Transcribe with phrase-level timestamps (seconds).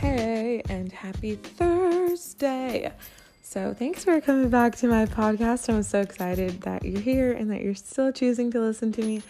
[0.00, 2.92] Hey, and happy Thursday.
[3.42, 5.68] So, thanks for coming back to my podcast.
[5.68, 9.22] I'm so excited that you're here and that you're still choosing to listen to me,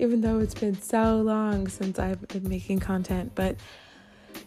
[0.00, 3.36] even though it's been so long since I've been making content.
[3.36, 3.54] But,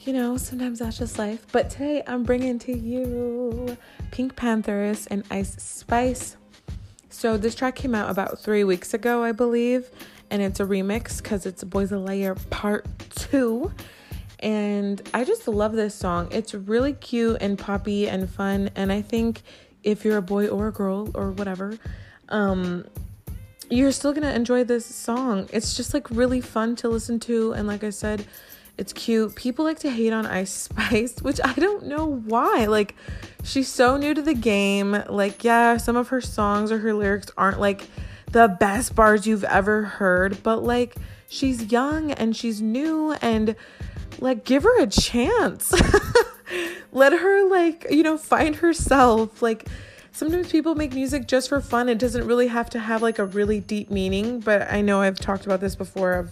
[0.01, 1.45] you know, sometimes that's just life.
[1.53, 3.77] But today I'm bringing to you
[4.11, 6.35] PinkPantheress and Ice Spice.
[7.09, 9.89] So, this track came out about three weeks ago, I believe,
[10.29, 13.71] and it's a remix because it's Boys a Liar Part 2
[14.39, 16.29] and I just love this song.
[16.31, 18.69] It's really cute and poppy and fun.
[18.75, 19.41] And I think
[19.83, 21.77] if you're a boy or a girl or whatever,
[22.29, 22.85] um,
[23.69, 25.47] you're still gonna enjoy this song.
[25.51, 27.51] It's just like really fun to listen to.
[27.51, 28.25] And like I said,
[28.77, 29.35] it's cute.
[29.35, 32.65] People like to hate on Ice Spice, which I don't know why.
[32.65, 32.95] Like,
[33.43, 35.03] she's so new to the game.
[35.09, 37.87] Like, yeah, some of her songs or her lyrics aren't like
[38.31, 40.95] the best bars you've ever heard, but like,
[41.27, 43.55] she's young and she's new and
[44.21, 45.73] like give her a chance.
[46.91, 49.41] Let her like you know find herself.
[49.41, 49.67] Like
[50.11, 51.89] sometimes people make music just for fun.
[51.89, 55.19] It doesn't really have to have like a really deep meaning but i know i've
[55.19, 56.31] talked about this before of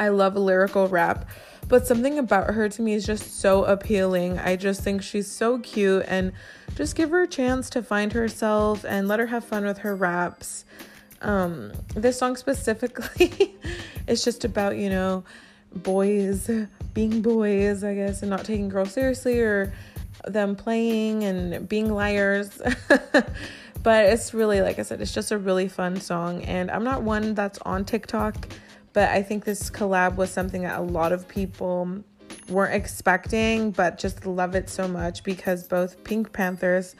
[0.00, 1.26] i love lyrical rap
[1.68, 4.38] but something about her to me is just so appealing.
[4.38, 6.32] I just think she's so cute and
[6.74, 9.96] just give her a chance to find herself and let her have fun with her
[9.96, 10.64] raps.
[11.22, 13.56] Um this song specifically
[14.06, 15.24] is just about you know
[15.74, 16.50] boys
[16.94, 19.74] being boys, I guess, and not taking girls seriously or
[20.26, 22.62] them playing and being liars.
[23.82, 26.42] but it's really, like I said, it's just a really fun song.
[26.44, 28.48] And I'm not one that's on TikTok,
[28.92, 32.02] but I think this collab was something that a lot of people
[32.48, 36.94] weren't expecting, but just love it so much because both PinkPantheress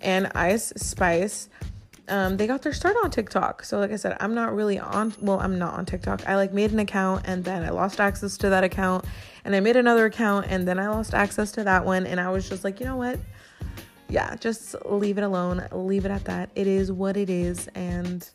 [0.00, 1.48] and Ice Spice
[2.08, 3.64] um, they got their start on TikTok.
[3.64, 6.26] So, like I said, I'm not really on, well, I'm not on TikTok.
[6.28, 9.04] I like made an account and then I lost access to that account.
[9.44, 12.06] And I made another account and then I lost access to that one.
[12.06, 13.18] And I was just like, you know what?
[14.08, 15.66] Yeah, just leave it alone.
[15.72, 16.50] Leave it at that.
[16.54, 17.68] It is what it is.
[17.74, 18.28] And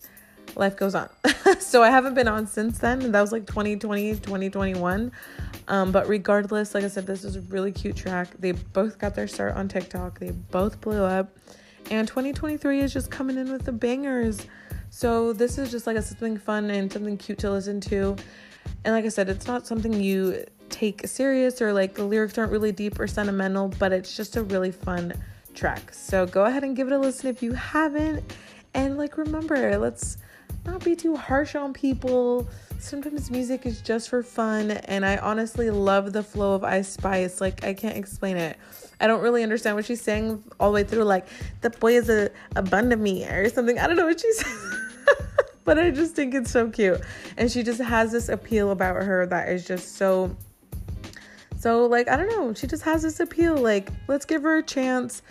[0.55, 1.09] life goes on.
[1.59, 3.01] so, I haven't been on since then.
[3.01, 5.11] And that was like 2020, 2021.
[5.69, 8.27] Um, but regardless, like I said, this is a really cute track.
[8.37, 11.37] They both got their start on TikTok, they both blew up
[11.89, 14.45] and 2023 is just coming in with the bangers.
[14.89, 18.15] So this is just like a, something fun and something cute to listen to.
[18.83, 22.51] And like I said, it's not something you take serious or like the lyrics aren't
[22.51, 25.13] really deep or sentimental, but it's just a really fun
[25.53, 25.93] track.
[25.93, 28.35] So go ahead and give it a listen if you haven't.
[28.73, 30.17] And like remember, let's
[30.65, 32.47] not be too harsh on people.
[32.79, 37.41] Sometimes music is just for fun, and I honestly love the flow of Ice Spice.
[37.41, 38.57] Like, I can't explain it.
[38.99, 41.27] I don't really understand what she's saying all the way through, like,
[41.61, 43.79] the boy is a, a bun to me or something.
[43.79, 44.43] I don't know what she's
[45.63, 47.01] but I just think it's so cute.
[47.37, 50.35] And she just has this appeal about her that is just so,
[51.57, 52.53] so, like, I don't know.
[52.53, 53.55] She just has this appeal.
[53.55, 55.21] Like, let's give her a chance.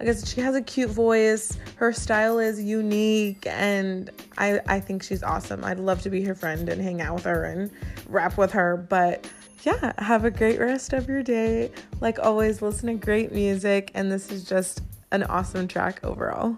[0.00, 1.58] I guess she has a cute voice.
[1.76, 5.62] Her style is unique, and I I think she's awesome.
[5.62, 7.70] I'd love to be her friend and hang out with her and
[8.08, 8.78] rap with her.
[8.78, 9.30] But
[9.62, 11.70] yeah, have a great rest of your day.
[12.00, 14.80] Like always, listen to great music, and this is just
[15.10, 16.56] an awesome track overall.